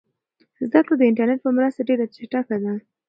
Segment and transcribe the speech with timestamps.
[0.63, 2.73] زده کړه د انټرنیټ په مرسته ډېره چټکه ده.